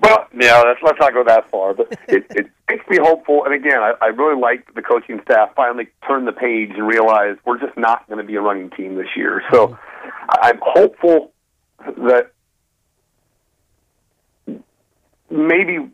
[0.01, 3.45] Well, yeah, let's let's not go that far, but it, it makes me hopeful.
[3.45, 7.39] And again, I, I really like the coaching staff finally turned the page and realized
[7.45, 9.43] we're just not going to be a running team this year.
[9.51, 9.77] So
[10.29, 11.33] I'm hopeful
[11.85, 12.31] that
[15.29, 15.89] maybe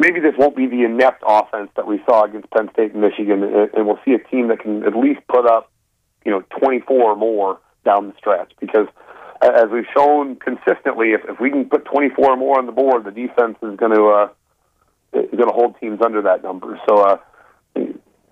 [0.00, 3.42] maybe this won't be the inept offense that we saw against Penn State and Michigan,
[3.44, 5.70] and, we'll see a team that can at least put up,
[6.24, 8.52] you know, 24 or more down the stretch.
[8.58, 8.88] Because
[9.42, 13.04] as we've shown consistently, if, if we can put 24 or more on the board,
[13.04, 14.28] the defense is going to uh,
[15.12, 16.80] is going to hold teams under that number.
[16.88, 17.16] So uh,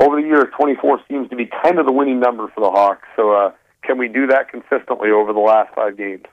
[0.01, 3.07] over the years, 24 seems to be kind of the winning number for the Hawks.
[3.15, 3.53] So uh,
[3.83, 6.25] can we do that consistently over the last five games?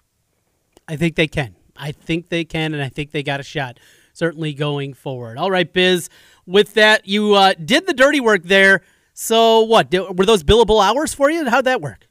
[0.87, 1.55] I think they can.
[1.75, 3.79] I think they can, and I think they got a shot
[4.15, 5.37] certainly going forward.
[5.37, 6.09] All right, Biz.
[6.45, 8.81] With that, you uh, did the dirty work there.
[9.13, 9.89] So what?
[9.89, 11.49] Did, were those billable hours for you?
[11.49, 12.07] How'd that work?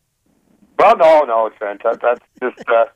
[0.78, 1.82] Well, no, no, Trent.
[1.84, 2.86] That, that's just uh,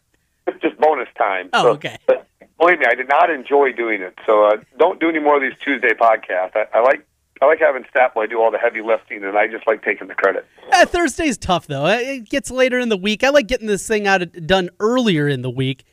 [0.60, 1.50] just bonus time.
[1.52, 1.96] Oh, so, okay.
[2.06, 2.26] But
[2.58, 4.18] believe me, I did not enjoy doing it.
[4.26, 6.56] So uh, don't do any more of these Tuesday podcasts.
[6.56, 7.06] I, I like
[7.40, 10.14] I like having Statboy do all the heavy lifting, and I just like taking the
[10.14, 10.44] credit.
[10.72, 11.86] Uh, Thursday's tough though.
[11.86, 13.22] It gets later in the week.
[13.22, 15.84] I like getting this thing out done earlier in the week.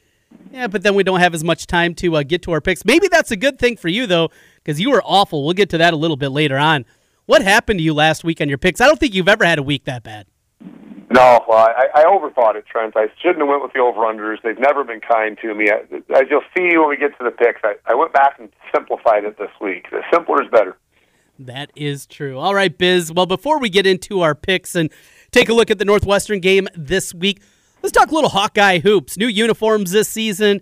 [0.51, 2.85] Yeah, but then we don't have as much time to uh, get to our picks.
[2.85, 4.29] Maybe that's a good thing for you though,
[4.63, 5.43] because you were awful.
[5.43, 6.85] We'll get to that a little bit later on.
[7.25, 8.79] What happened to you last week on your picks?
[8.79, 10.27] I don't think you've ever had a week that bad.
[11.11, 12.95] No, well, I, I overthought it, Trent.
[12.95, 14.41] I shouldn't have went with the over-unders.
[14.43, 15.69] They've never been kind to me.
[15.69, 19.23] As you'll see when we get to the picks, I, I went back and simplified
[19.23, 19.85] it this week.
[19.91, 20.77] The simpler is better.
[21.37, 22.39] That is true.
[22.39, 23.11] All right, Biz.
[23.11, 24.89] Well, before we get into our picks and
[25.31, 27.41] take a look at the Northwestern game this week,
[27.85, 29.15] let's talk a little Hawkeye hoops.
[29.15, 30.59] New uniforms this season.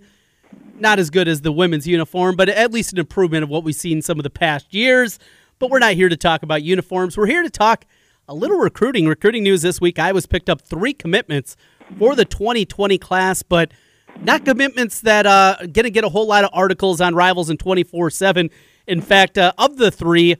[0.78, 3.74] Not as good as the women's uniform, but at least an improvement of what we've
[3.74, 5.18] seen some of the past years.
[5.58, 7.16] But we're not here to talk about uniforms.
[7.16, 7.86] We're here to talk
[8.28, 9.08] a little recruiting.
[9.08, 9.98] Recruiting news this week.
[9.98, 11.56] I was picked up three commitments
[11.98, 13.72] for the 2020 class, but
[14.20, 17.56] not commitments that uh, going to get a whole lot of articles on rivals in
[17.56, 18.50] 24 7.
[18.86, 20.36] In fact, uh, of the three,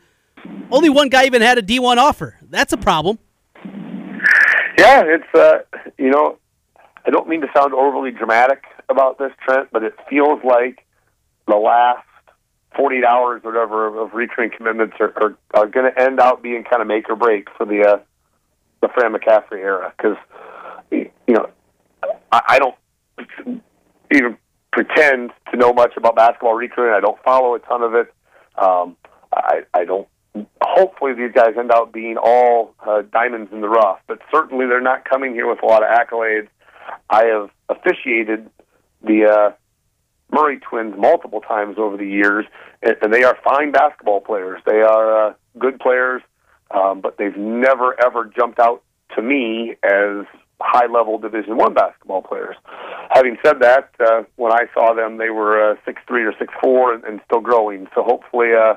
[0.70, 2.36] only one guy even had a D1 offer.
[2.42, 3.18] That's a problem.
[4.76, 5.60] Yeah, it's, uh,
[5.96, 6.36] you know,
[7.06, 10.86] I don't mean to sound overly dramatic about this, Trent, but it feels like
[11.46, 12.06] the last
[12.76, 16.64] 48 hours or whatever of recruiting commitments are, are, are going to end out being
[16.64, 17.98] kind of make or break for the uh,
[18.80, 20.16] the Fran McCaffery era because
[20.90, 21.48] you know
[22.32, 23.62] I, I don't
[24.12, 24.36] even
[24.72, 26.94] pretend to know much about basketball recruiting.
[26.94, 28.12] I don't follow a ton of it.
[28.56, 28.96] Um,
[29.32, 30.08] I, I don't.
[30.60, 34.80] Hopefully, these guys end up being all uh, diamonds in the rough, but certainly they're
[34.80, 36.48] not coming here with a lot of accolades.
[37.10, 38.50] I have officiated
[39.02, 39.52] the uh,
[40.30, 42.46] Murray twins multiple times over the years,
[42.82, 44.60] and, and they are fine basketball players.
[44.66, 46.22] They are uh, good players,
[46.70, 48.82] um, but they've never ever jumped out
[49.14, 50.26] to me as
[50.60, 52.56] high level Division One basketball players.
[53.10, 56.52] Having said that, uh, when I saw them, they were uh, six three or six
[56.60, 57.86] four and, and still growing.
[57.94, 58.74] So hopefully, uh,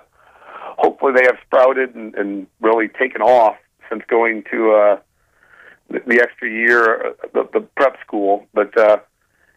[0.77, 3.55] hopefully they have sprouted and, and really taken off
[3.89, 4.99] since going to uh,
[5.89, 8.45] the, the extra year, uh, the, the prep school.
[8.53, 8.97] But uh,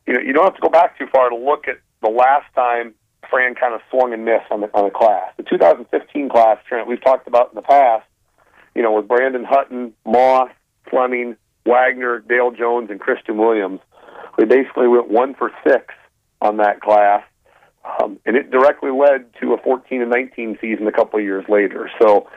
[0.06, 2.46] you know, you don't have to go back too far to look at the last
[2.54, 2.94] time
[3.28, 5.32] Fran kind of swung and missed on the on the class.
[5.36, 8.06] The 2015 class, Trent, we've talked about in the past.
[8.74, 10.50] You know, with Brandon Hutton, Moss,
[10.88, 13.80] Fleming, Wagner, Dale Jones, and Christian Williams,
[14.38, 15.94] we basically went one for six
[16.40, 17.22] on that class,
[17.84, 21.44] um, and it directly led to a 14 and 19 season a couple of years
[21.48, 21.90] later.
[22.00, 22.28] So.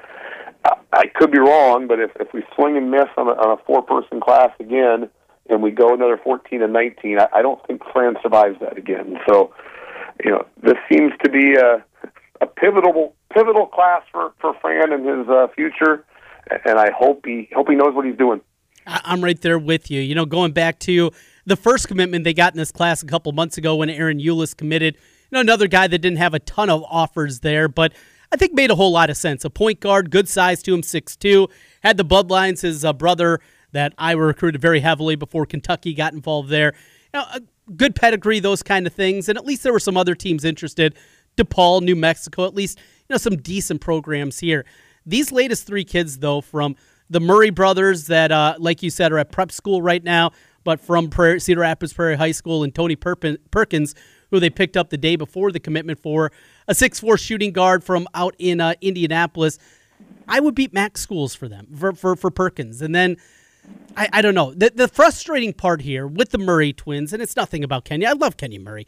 [0.66, 3.64] I could be wrong, but if, if we swing and miss on a, on a
[3.66, 5.10] four-person class again,
[5.50, 9.18] and we go another 14 and 19, I, I don't think Fran survives that again.
[9.28, 9.54] So,
[10.24, 11.84] you know, this seems to be a,
[12.42, 16.06] a pivotal pivotal class for for Fran and his uh, future,
[16.66, 18.42] and I hope he hope he knows what he's doing.
[18.86, 20.02] I'm right there with you.
[20.02, 21.12] You know, going back to
[21.46, 24.56] the first commitment they got in this class a couple months ago when Ahron Ulis
[24.56, 24.96] committed.
[24.96, 27.94] You know, another guy that didn't have a ton of offers there, but
[28.34, 29.46] I think made a whole lot of sense.
[29.46, 31.50] A point guard, good size to him, six two,
[31.84, 32.62] had the bloodlines.
[32.62, 33.40] His uh, brother
[33.74, 36.74] that I recruited very heavily before Kentucky got involved there.
[37.14, 37.26] You know,
[37.76, 40.96] good pedigree, those kind of things, and at least there were some other teams interested.
[41.38, 44.66] DePaul, New Mexico, at least you know some decent programs here.
[45.06, 46.76] These latest three kids, though, from
[47.12, 50.32] the Murray brothers, that uh, like you said are at prep school right now,
[50.64, 53.94] but from Prairie, Cedar Rapids Prairie High School, and Tony Perkins,
[54.32, 56.32] who they picked up the day before the commitment for,
[56.68, 59.60] a six-four shooting guard from out in uh, Indianapolis.
[60.28, 62.82] I would beat Max Schools for them, for, for, for Perkins.
[62.82, 63.18] And then
[63.96, 64.54] I, I don't know.
[64.54, 68.10] The, the frustrating part here with the Murray twins, and it's nothing about Kenyon.
[68.10, 68.88] I love Kenyon Murray.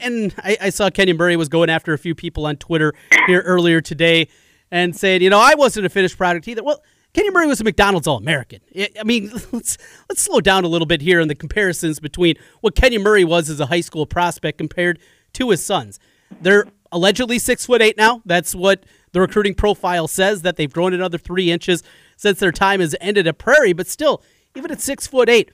[0.00, 2.94] And I, I saw Kenyon Murray was going after a few people on Twitter
[3.26, 4.28] here earlier today
[4.70, 6.62] and saying, you know, I wasn't a finished product either.
[6.62, 6.82] Well,
[7.14, 8.60] Kenny Murray was a McDonald's All American.
[8.76, 12.74] I mean, let's let's slow down a little bit here in the comparisons between what
[12.74, 14.98] Kenny Murray was as a high school prospect compared
[15.34, 15.98] to his sons.
[16.40, 18.22] They're allegedly six foot eight now.
[18.24, 20.42] That's what the recruiting profile says.
[20.42, 21.82] That they've grown another three inches
[22.16, 23.72] since their time has ended at Prairie.
[23.72, 24.22] But still,
[24.54, 25.50] even at six foot eight,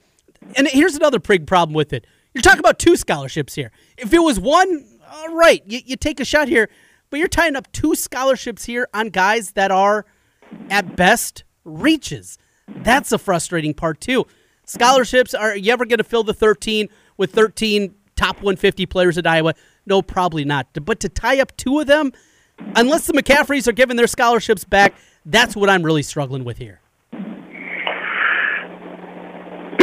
[0.55, 2.05] and here's another big problem with it.
[2.33, 3.71] You're talking about two scholarships here.
[3.97, 6.69] If it was one, all right, you, you take a shot here.
[7.09, 10.05] But you're tying up two scholarships here on guys that are,
[10.69, 12.37] at best, reaches.
[12.67, 14.25] That's a frustrating part too.
[14.65, 19.27] Scholarships are you ever going to fill the 13 with 13 top 150 players at
[19.27, 19.53] Iowa?
[19.85, 20.67] No, probably not.
[20.83, 22.11] But to tie up two of them,
[22.75, 24.93] unless the McCafferys are giving their scholarships back,
[25.25, 26.79] that's what I'm really struggling with here.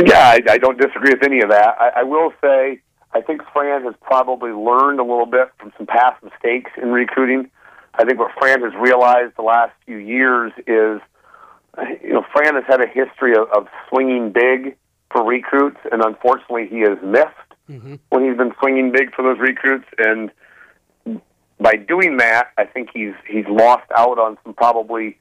[0.05, 1.77] Yeah, I, I don't disagree with any of that.
[1.79, 2.81] I, I will say
[3.15, 7.51] I think Fran has probably learned a little bit from some past mistakes in recruiting.
[7.95, 11.01] I think what Fran has realized the last few years is
[12.03, 14.77] you know, Fran has had a history of, of swinging big
[15.11, 17.37] for recruits, and unfortunately, he has missed
[17.69, 17.97] mm-hmm.
[18.11, 19.87] when he's been swinging big for those recruits.
[19.99, 20.31] And
[21.59, 25.19] by doing that, I think he's he's lost out on some probably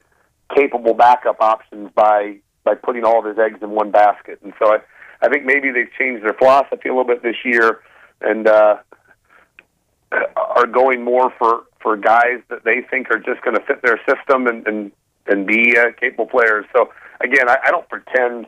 [0.54, 4.40] capable backup options by by putting all of his eggs in one basket.
[4.42, 4.78] And so I,
[5.20, 7.80] I think maybe they've changed their philosophy a little bit this year,
[8.20, 8.78] and uh,
[10.36, 14.00] are going more for for guys that they think are just going to fit their
[14.08, 14.92] system and, and
[15.26, 16.64] and be uh, capable players.
[16.74, 18.46] So again, I, I don't pretend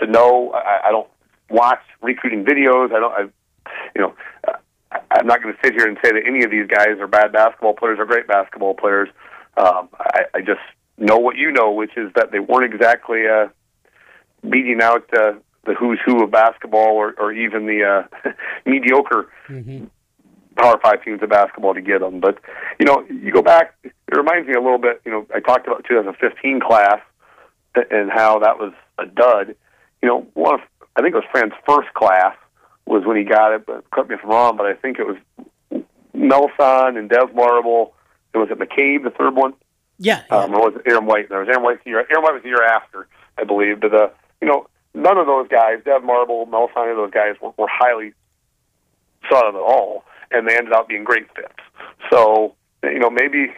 [0.00, 0.52] to know.
[0.52, 1.08] I, I don't
[1.50, 2.92] watch recruiting videos.
[2.92, 3.12] I don't.
[3.12, 3.20] I,
[3.94, 4.14] you know,
[5.10, 7.32] I'm not going to sit here and say that any of these guys are bad
[7.32, 9.08] basketball players or great basketball players.
[9.56, 10.60] Um, I, I just
[10.96, 13.48] know what you know, which is that they weren't exactly uh,
[14.48, 15.32] beating out uh,
[15.64, 18.30] the who's who of basketball or, or even the uh,
[18.66, 19.84] mediocre mm-hmm.
[20.56, 22.20] Power Five teams of basketball to get them.
[22.20, 22.38] But
[22.80, 23.74] you know, you go back.
[23.84, 25.00] It reminds me a little bit.
[25.04, 27.00] You know, I talked about 2015 class
[27.90, 29.54] and how that was a dud.
[30.02, 30.60] You know, one of
[30.98, 32.36] I think it was Fran's first class
[32.86, 33.66] was when he got it.
[33.66, 35.16] But correct me if I'm wrong, but I think it was
[36.14, 37.94] Melsahn and Dev Marble.
[38.34, 39.54] And was it McCabe, the third one?
[39.98, 40.22] Yeah.
[40.30, 40.36] yeah.
[40.36, 41.28] Um, or was it Aaron White?
[41.28, 42.06] There was Aaron White the year.
[42.10, 43.08] Aaron White was the year after,
[43.38, 43.80] I believe.
[43.80, 47.68] But the you know none of those guys, Dev Marble, Melsahn, those guys were, were
[47.70, 48.12] highly
[49.30, 51.54] sought of at all and they ended up being great fits.
[52.10, 53.52] So you know maybe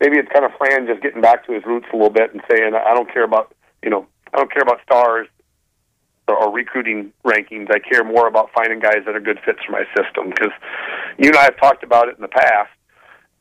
[0.00, 2.42] maybe it's kind of Fran just getting back to his roots a little bit and
[2.50, 5.28] saying I don't care about you know I don't care about stars
[6.28, 7.70] or, recruiting rankings.
[7.70, 10.52] I care more about finding guys that are good fits for my system because
[11.18, 12.70] you and I have talked about it in the past.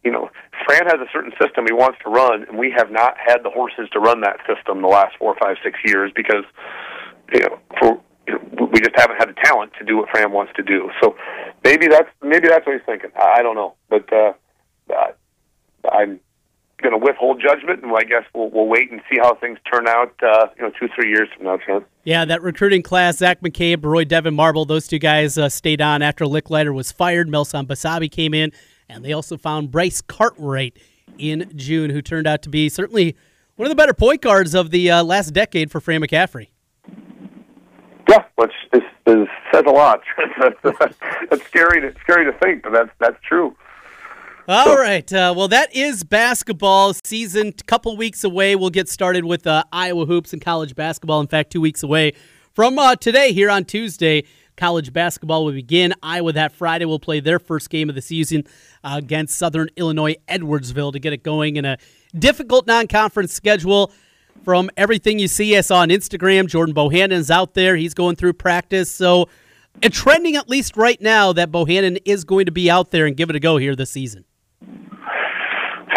[0.04, 0.30] You know,
[0.65, 3.50] Fran has a certain system he wants to run, and we have not had the
[3.50, 6.45] horses to run that system the last four, five, six years because
[7.34, 10.63] you know for we just haven't had the talent to do what Fran wants to
[10.63, 10.89] do.
[11.02, 11.15] So
[11.63, 13.12] maybe that's maybe that's what he's thinking.
[13.15, 14.34] I, don't know, but uh,
[15.91, 16.19] I'm
[16.81, 19.88] going to withhold judgment, and I guess we'll, we'll wait and see how things turn
[19.88, 20.13] out.
[20.21, 21.85] Uh, you know, two three years from now, Trent.
[22.03, 24.65] Yeah, that recruiting class: Zach McCabe, Roy Devyn Marble.
[24.65, 27.27] Those two guys uh, stayed on after Lickliter was fired.
[27.27, 28.51] Melsahn Basabe came in,
[28.89, 30.77] and they also found Bryce Cartwright
[31.17, 33.15] in June, who turned out to be certainly
[33.55, 36.49] one of the better point guards of the uh, last decade for Fran McCaffery.
[38.09, 40.01] Yeah, which is, is says a lot.
[40.63, 41.81] that's scary.
[41.81, 43.55] To, scary to think, but that's that's true.
[44.47, 45.12] All right.
[45.12, 47.47] Uh, well, that is basketball season.
[47.47, 51.19] A couple weeks away, we'll get started with uh, Iowa hoops and college basketball.
[51.19, 52.13] In fact, two weeks away
[52.53, 54.23] from uh, today, here on Tuesday,
[54.55, 55.95] college basketball will begin.
[56.03, 58.43] Iowa that Friday will play their first game of the season
[58.84, 61.79] uh, against Southern Illinois Edwardsville to get it going in a
[62.15, 63.91] difficult non-conference schedule
[64.43, 66.47] from everything you see us on Instagram.
[66.47, 67.75] Jordan Bohannon's out there.
[67.75, 68.91] He's going through practice.
[68.91, 69.27] So
[69.81, 73.17] it's trending at least right now that Bohannon is going to be out there and
[73.17, 74.23] give it a go here this season.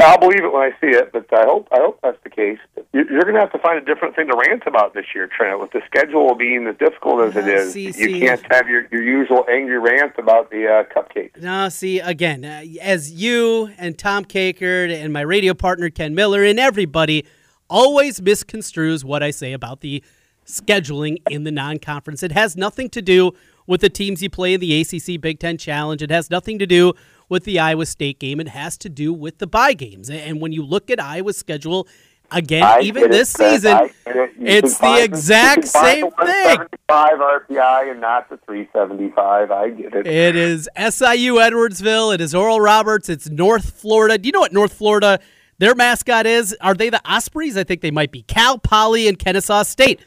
[0.00, 2.58] I'll believe it when I see it, but I hope I hope that's the case.
[2.92, 5.60] You're going to have to find a different thing to rant about this year, Trent.
[5.60, 8.20] With the schedule being as difficult as it is, see, you see.
[8.20, 11.40] can't have your, your usual angry rant about the uh, cupcakes.
[11.40, 16.44] No, see, again, uh, as you and Tom Kakert and my radio partner Ken Miller
[16.44, 17.26] and everybody
[17.68, 20.02] always misconstrues what I say about the
[20.46, 22.22] scheduling in the non conference.
[22.22, 23.32] It has nothing to do
[23.66, 26.02] with the teams you play in the ACC Big Ten Challenge.
[26.02, 26.94] It has nothing to do
[27.28, 28.40] with the Iowa State game.
[28.40, 30.10] It has to do with the bye games.
[30.10, 31.86] And when you look at Iowa's schedule
[32.30, 34.32] again, I even get it, this season, it.
[34.40, 36.58] It's the exact find same thing.
[36.88, 39.50] 175 RPI and not the 375.
[39.50, 40.06] I get it.
[40.06, 42.14] It is SIU Edwardsville.
[42.14, 43.08] It is Oral Roberts.
[43.08, 44.18] It's North Florida.
[44.18, 45.20] Do you know what North Florida,
[45.58, 46.56] their mascot is?
[46.60, 47.56] Are they the Ospreys?
[47.56, 48.22] I think they might be.
[48.22, 50.00] Cal Poly and Kennesaw State.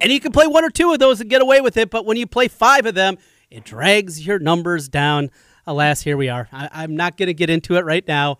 [0.00, 2.06] And you can play one or two of those and get away with it, but
[2.06, 3.18] when you play five of them,
[3.50, 5.30] it drags your numbers down.
[5.68, 6.48] Alas, here we are.
[6.50, 8.38] I, I'm not going to get into it right now.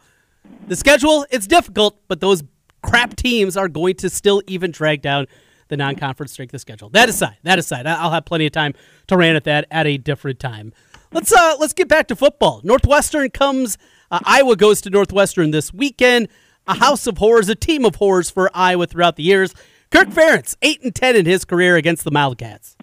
[0.66, 2.42] The schedule, it's difficult, but those
[2.82, 5.26] crap teams are going to still even drag down
[5.68, 6.88] the non-conference strength of schedule.
[6.88, 8.72] That aside, that aside, I'll have plenty of time
[9.08, 10.72] to rant at that at a different time.
[11.12, 12.62] Let's uh let's get back to football.
[12.64, 13.76] Northwestern comes.
[14.10, 16.28] Uh, Iowa goes to Northwestern this weekend.
[16.66, 19.54] A house of horrors, a team of horrors for Iowa throughout the years.
[19.90, 22.77] Kirk Ferentz, eight and ten in his career against the Wildcats.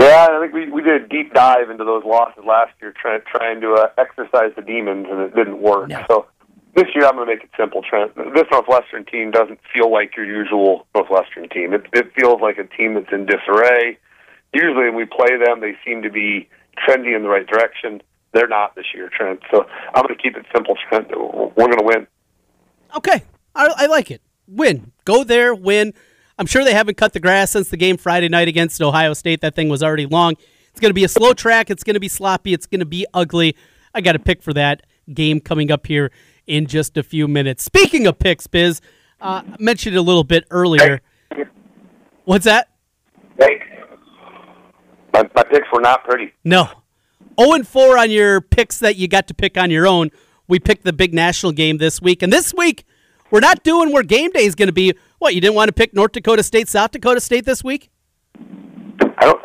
[0.00, 3.20] Yeah, I think we, we did a deep dive into those losses last year, trying
[3.30, 5.88] trying to uh, exercise the demons, and it didn't work.
[5.88, 6.04] No.
[6.08, 6.26] So
[6.74, 8.14] this year, I'm going to make it simple, Trent.
[8.16, 11.74] This Northwestern team doesn't feel like your usual Northwestern team.
[11.74, 13.98] It, it feels like a team that's in disarray.
[14.54, 18.00] Usually, when we play them, they seem to be trending in the right direction.
[18.32, 19.40] They're not this year, Trent.
[19.50, 21.08] So I'm going to keep it simple, Trent.
[21.10, 22.06] We're going to win.
[22.96, 23.22] Okay,
[23.54, 24.22] I, I like it.
[24.48, 24.92] Win.
[25.04, 25.92] Go there, win.
[26.40, 29.42] I'm sure they haven't cut the grass since the game Friday night against Ohio State.
[29.42, 30.36] That thing was already long.
[30.70, 31.68] It's going to be a slow track.
[31.68, 32.54] It's going to be sloppy.
[32.54, 33.54] It's going to be ugly.
[33.94, 36.10] I got a pick for that game coming up here
[36.46, 37.62] in just a few minutes.
[37.62, 38.80] Speaking of picks, Biz,
[39.20, 41.02] uh, I mentioned a little bit earlier.
[42.24, 42.70] What's that?
[43.38, 43.60] Hey,
[45.12, 46.32] my, my picks were not pretty.
[46.42, 46.70] No.
[47.38, 50.08] 0 and 4 on your picks that you got to pick on your own.
[50.48, 52.22] We picked the big national game this week.
[52.22, 52.86] And this week,
[53.30, 54.94] we're not doing where game day is going to be.
[55.20, 57.90] What, you didn't want to pick North Dakota State, South Dakota State this week?
[58.38, 59.40] I don't.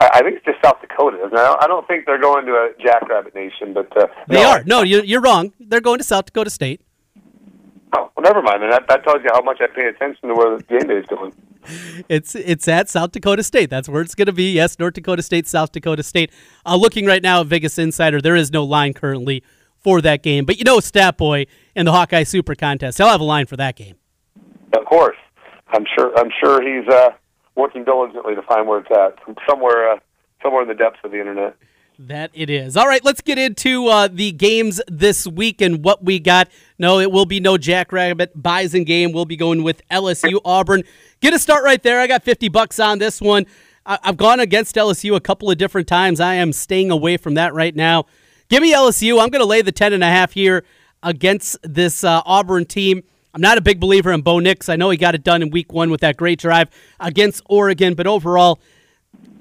[0.00, 1.18] I think it's just South Dakota.
[1.18, 1.38] Isn't it?
[1.38, 4.64] I don't- think they're going to a Jackrabbit Nation, but uh, They no, are.
[4.64, 5.52] No, you- you're wrong.
[5.60, 6.80] They're going to South Dakota State.
[7.94, 8.62] Oh, well, never mind.
[8.62, 10.94] Then that, that tells you how much I pay attention to where the game day
[10.96, 11.34] is going.
[12.08, 13.68] It's it's at South Dakota State.
[13.68, 14.50] That's where it's going to be.
[14.52, 16.32] Yes, North Dakota State, South Dakota State.
[16.64, 19.44] Uh, looking right now at Vegas Insider, there is no line currently
[19.78, 20.44] for that game.
[20.46, 23.56] But you know, Stat Boy and the Hawkeye Super Contest, he'll have a line for
[23.58, 23.94] that game.
[24.76, 25.16] Of course,
[25.68, 26.16] I'm sure.
[26.18, 27.10] I'm sure he's uh,
[27.54, 29.96] working diligently to find where it's at, somewhere, uh,
[30.42, 31.56] somewhere in the depths of the internet.
[31.98, 32.76] That it is.
[32.76, 36.48] All right, let's get into uh, the games this week and what we got.
[36.78, 39.12] No, it will be no Jackrabbit Bison game.
[39.12, 40.84] We'll be going with LSU Auburn.
[41.20, 42.00] Get a start right there.
[42.00, 43.46] I got 50 bucks on this one.
[43.84, 46.18] I- I've gone against LSU a couple of different times.
[46.18, 48.06] I am staying away from that right now.
[48.48, 49.22] Give me LSU.
[49.22, 50.64] I'm going to lay the 10 and a half here
[51.02, 53.02] against this uh, Auburn team.
[53.34, 54.68] I'm not a big believer in Bo Nix.
[54.68, 56.68] I know he got it done in week one with that great drive
[57.00, 58.60] against Oregon, but overall,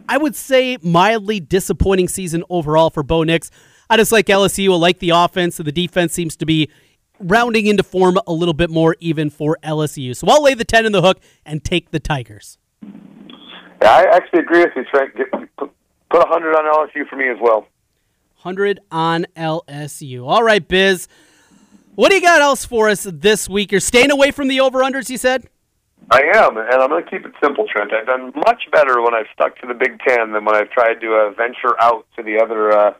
[0.07, 3.51] I would say mildly disappointing season overall for Bo Nix.
[3.89, 4.71] I just like LSU.
[4.71, 6.69] I like the offense, and the defense seems to be
[7.19, 10.15] rounding into form a little bit more even for LSU.
[10.15, 12.57] So I'll lay the 10 in the hook and take the Tigers.
[13.81, 15.15] Yeah, I actually agree with you, Trent.
[15.15, 15.71] Get, put
[16.09, 17.67] put a hundred on LSU for me as well.
[18.41, 20.27] 100 on LSU.
[20.27, 21.07] All right, Biz.
[21.95, 23.71] What do you got else for us this week?
[23.71, 25.49] You're staying away from the over-unders, you said?
[26.09, 27.91] I am, and I'm going to keep it simple, Trent.
[27.93, 31.01] I've done much better when I've stuck to the Big Ten than when I've tried
[31.01, 32.93] to uh, venture out to the other uh,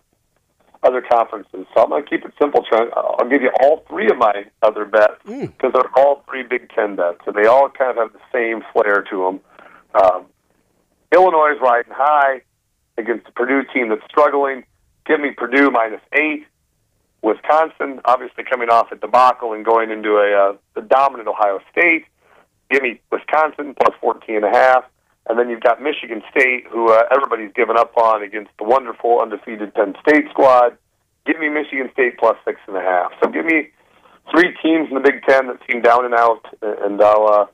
[0.84, 1.66] other conferences.
[1.74, 2.90] So I'm going to keep it simple, Trent.
[2.96, 6.96] I'll give you all three of my other bets because they're all three Big Ten
[6.96, 9.40] bets, and they all kind of have the same flair to them.
[10.02, 10.26] Um,
[11.14, 12.42] Illinois is riding high
[12.98, 14.64] against the Purdue team that's struggling.
[15.06, 16.46] Give me Purdue minus eight.
[17.22, 22.06] Wisconsin, obviously coming off a debacle and going into a, uh, a dominant Ohio State.
[22.70, 24.86] Give me Wisconsin plus 14 and a half.
[25.30, 29.20] And then you've got Michigan State, who uh, everybody's given up on against the wonderful
[29.22, 30.78] undefeated Penn State squad.
[31.28, 33.12] Give me Michigan State plus six and a half.
[33.22, 33.70] So give me
[34.32, 37.46] three teams in the Big Ten that seem down and out, and I'll uh,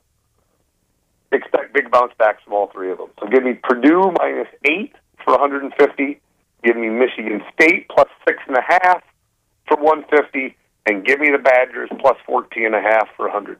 [1.33, 3.09] expect big bounce backs from all three of them.
[3.19, 4.93] So give me Purdue minus eight
[5.25, 6.21] for 150.
[6.63, 9.03] Give me Michigan State plus six and a half
[9.67, 13.59] for 150, and give me the Badgers plus 14 and a half for 100.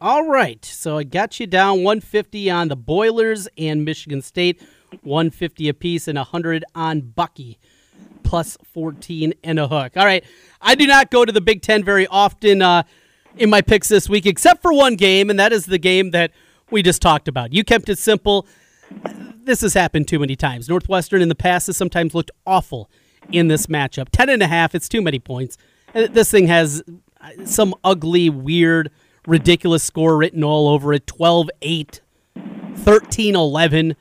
[0.00, 0.64] All right.
[0.64, 4.62] So I got you down 150 on the Boilers and Michigan State,
[5.02, 7.58] 150 apiece, and 100 on Bucky,
[8.22, 9.96] plus 14 and a hook.
[9.96, 10.24] All right.
[10.60, 12.84] I do not go to the Big Ten very often uh,
[13.36, 16.30] in my picks this week, except for one game, and that is the game that
[16.70, 17.52] we just talked about.
[17.52, 18.46] You kept it simple.
[19.42, 20.68] This has happened too many times.
[20.68, 22.88] Northwestern in the past has sometimes looked awful
[23.30, 24.08] in this matchup.
[24.12, 25.56] 10 and a half, it's too many points.
[25.94, 26.82] And This thing has
[27.20, 28.90] uh, some ugly, weird,
[29.26, 32.00] ridiculous score written all over it 12 8,
[32.76, 33.96] 13 11.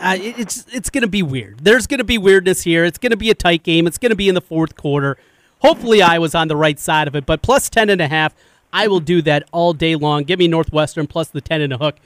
[0.00, 1.58] Uh, it's it's going to be weird.
[1.64, 2.84] There's going to be weirdness here.
[2.84, 3.86] It's going to be a tight game.
[3.86, 5.18] It's going to be in the fourth quarter.
[5.60, 8.32] Hopefully, I was on the right side of it, but plus 10 and a half,
[8.72, 10.22] I will do that all day long.
[10.22, 11.96] Give me Northwestern plus the 10 and a hook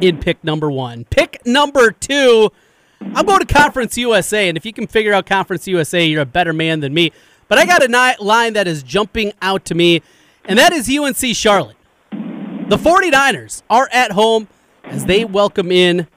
[0.00, 1.04] in pick number one.
[1.04, 2.50] Pick number two,
[3.12, 6.26] I'm going to Conference USA, and if you can figure out Conference USA, you're a
[6.26, 7.12] better man than me.
[7.48, 10.02] But I got a line that is jumping out to me,
[10.46, 11.76] and that is UNC Charlotte.
[12.10, 14.48] The 49ers are at home
[14.84, 16.08] as they welcome in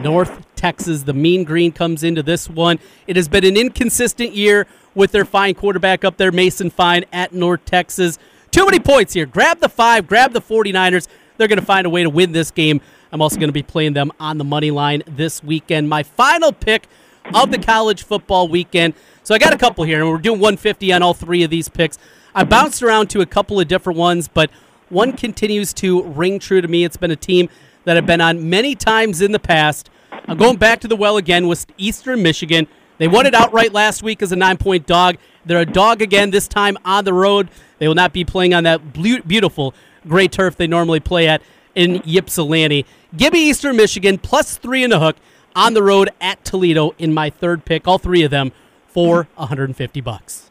[0.00, 1.02] North Texas.
[1.02, 2.78] The Mean Green comes into this one.
[3.06, 7.32] It has been an inconsistent year with their fine quarterback up there, Mason Fine, at
[7.32, 8.18] North Texas.
[8.50, 9.26] Too many points here.
[9.26, 11.08] Grab the five, grab the 49ers.
[11.38, 12.82] They're going to find a way to win this game.
[13.10, 15.88] I'm also going to be playing them on the money line this weekend.
[15.88, 16.86] My final pick
[17.34, 18.94] of the college football weekend.
[19.22, 21.68] So I got a couple here, and we're doing 150 on all three of these
[21.68, 21.98] picks.
[22.34, 24.50] I bounced around to a couple of different ones, but
[24.88, 26.84] one continues to ring true to me.
[26.84, 27.48] It's been a team
[27.84, 29.90] that I've been on many times in the past.
[30.26, 32.66] I'm going back to the well again with Eastern Michigan.
[32.98, 35.16] They won it outright last week as a nine point dog.
[35.46, 37.48] They're a dog again, this time on the road.
[37.78, 39.74] They will not be playing on that beautiful
[40.06, 41.42] gray turf they normally play at
[41.74, 42.84] in Ypsilanti.
[43.16, 45.16] Give me Eastern Michigan plus three in the hook
[45.54, 47.86] on the road at Toledo in my third pick.
[47.88, 48.52] All three of them
[48.86, 50.50] for 150 bucks.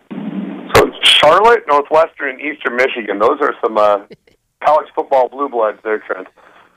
[0.75, 3.19] So Charlotte, Northwestern, and Eastern Michigan.
[3.19, 4.05] Those are some uh,
[4.63, 6.27] college football blue bloods there, Trent.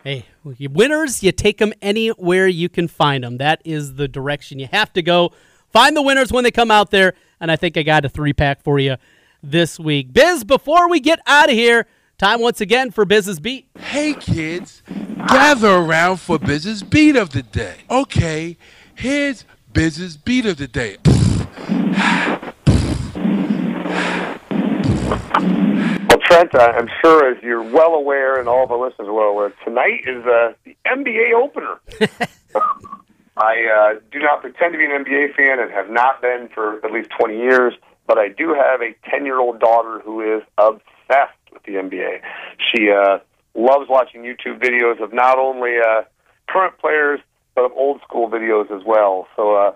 [0.02, 3.36] Hey, winners, you take them anywhere you can find them.
[3.36, 5.32] That is the direction you have to go.
[5.68, 8.32] Find the winners when they come out there, and I think I got a three
[8.32, 8.96] pack for you
[9.42, 10.12] this week.
[10.12, 11.86] Biz, before we get out of here,
[12.20, 13.66] time once again for Business Beat.
[13.78, 14.82] Hey, kids,
[15.26, 17.76] gather around for Business Beat of the day.
[17.90, 18.58] Okay,
[18.94, 20.98] here's Business Beat of the day.
[26.10, 29.30] Well, Trent, I'm sure as you're well aware, and all of our listeners are well
[29.30, 31.80] aware, tonight is uh, the NBA opener.
[33.38, 36.84] I uh, do not pretend to be an NBA fan and have not been for
[36.84, 37.72] at least 20 years,
[38.06, 40.84] but I do have a 10 year old daughter who is obsessed
[41.52, 42.20] with the NBA.
[42.58, 43.18] She uh,
[43.54, 46.02] loves watching YouTube videos of not only uh,
[46.48, 47.20] current players,
[47.54, 49.26] but of old school videos as well.
[49.36, 49.72] So uh,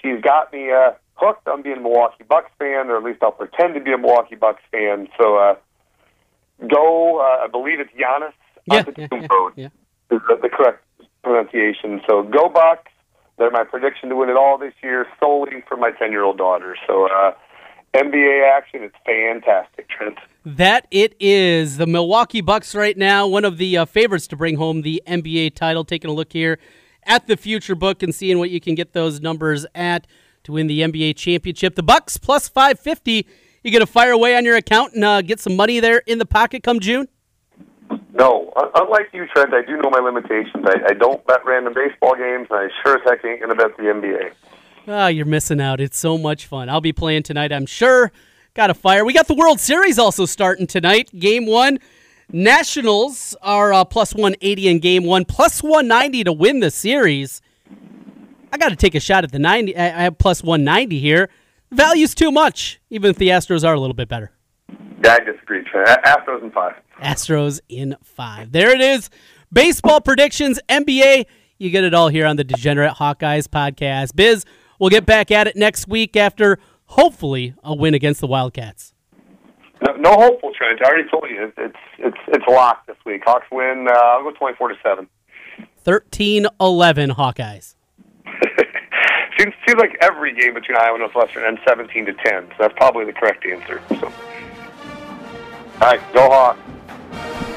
[0.00, 3.32] she's got me uh, hooked on being a Milwaukee Bucks fan, or at least I'll
[3.32, 5.08] pretend to be a Milwaukee Bucks fan.
[5.18, 5.54] So, uh,
[6.68, 7.20] go.
[7.20, 8.32] Uh, I believe it's Giannis
[8.66, 9.66] yeah, yeah, yeah, yeah.
[10.10, 10.84] Is the, the correct
[11.22, 12.00] pronunciation.
[12.08, 12.90] So go Bucks.
[13.38, 16.76] They're my prediction to win it all this year, solely for my ten-year-old daughter.
[16.86, 17.32] So uh,
[17.94, 20.18] NBA action, it's fantastic, Trent.
[20.44, 21.76] That it is.
[21.76, 25.54] The Milwaukee Bucks right now, one of the uh, favorites to bring home the NBA
[25.54, 25.84] title.
[25.84, 26.58] Taking a look here
[27.04, 30.06] at the future book and seeing what you can get those numbers at
[30.44, 31.74] to win the NBA championship.
[31.74, 33.26] The Bucks plus 550
[33.62, 36.18] you going to fire away on your account and uh, get some money there in
[36.18, 37.08] the pocket come June?
[38.12, 38.52] No.
[38.74, 40.64] Unlike you, Trent, I do know my limitations.
[40.64, 43.62] I, I don't bet random baseball games, and I sure as heck ain't going to
[43.62, 44.32] bet the NBA.
[44.88, 45.80] Ah, you're missing out.
[45.80, 46.68] It's so much fun.
[46.68, 48.12] I'll be playing tonight, I'm sure.
[48.54, 49.04] Got a fire.
[49.04, 51.10] We got the World Series also starting tonight.
[51.18, 51.78] Game one.
[52.30, 57.42] Nationals are uh, plus 180 in game one, plus 190 to win the series.
[58.50, 59.76] I got to take a shot at the 90.
[59.76, 61.28] I have plus 190 here
[61.72, 64.30] value's too much, even if the Astros are a little bit better.
[65.04, 65.64] Yeah, I disagree.
[65.64, 66.74] Astros in five.
[67.00, 68.52] Astros in five.
[68.52, 69.10] There it is.
[69.52, 71.26] Baseball predictions, NBA.
[71.58, 74.14] You get it all here on the Degenerate Hawkeyes podcast.
[74.14, 74.44] Biz,
[74.82, 78.92] we'll get back at it next week after hopefully a win against the Wildcats.
[79.80, 80.80] No, no hopeful, Trent.
[80.84, 83.22] I already told you it's it's it's locked this week.
[83.24, 83.86] Hawks win.
[83.88, 85.08] Uh, I'll go twenty four to seven.
[85.84, 86.50] 13-11
[87.10, 87.74] Hawkeyes.
[89.36, 92.22] Seems, seems like every game between Iowa and Northwestern ends 17 to 10.
[92.22, 93.82] So that's probably the correct answer.
[93.88, 94.12] So, all
[95.80, 97.51] right, go Hawks.